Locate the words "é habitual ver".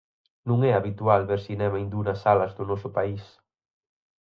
0.69-1.41